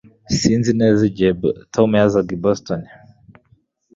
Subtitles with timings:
[0.37, 1.31] Sinzi neza igihe
[1.73, 2.81] Tom yazaga i Boston